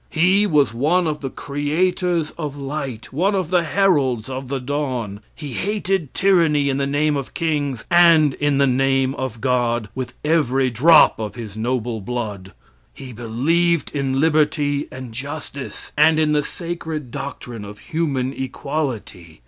He 0.09 0.47
was 0.47 0.73
one 0.73 1.05
of 1.05 1.19
the 1.21 1.29
creators 1.29 2.31
of 2.31 2.57
light, 2.57 3.13
one 3.13 3.35
of 3.35 3.51
the 3.51 3.61
heralds 3.61 4.29
of 4.29 4.47
the 4.47 4.59
dawn. 4.59 5.21
He 5.35 5.53
hated 5.53 6.15
tyranny 6.15 6.69
in 6.69 6.77
the 6.77 6.87
name 6.87 7.15
of 7.15 7.35
kings, 7.35 7.85
and 7.91 8.33
in 8.33 8.57
the 8.57 8.65
name 8.65 9.13
of 9.13 9.41
God, 9.41 9.89
with 9.93 10.15
every 10.25 10.71
drop 10.71 11.19
of 11.19 11.35
his 11.35 11.55
noble 11.55 12.01
blood. 12.01 12.53
He 12.95 13.13
believed 13.13 13.91
in 13.93 14.19
liberty 14.19 14.87
and 14.91 15.13
justice, 15.13 15.91
and 15.95 16.17
in 16.17 16.31
the 16.31 16.41
sacred 16.41 17.11
doctrine 17.11 17.63
of 17.63 17.77
human 17.93 18.33
equality. 18.33 19.39